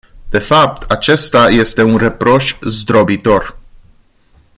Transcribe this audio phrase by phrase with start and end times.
[0.31, 3.57] De fapt, acesta este un reproș zdrobitor.